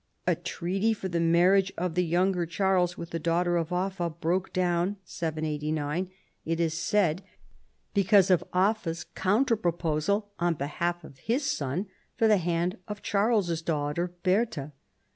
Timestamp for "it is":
6.43-6.73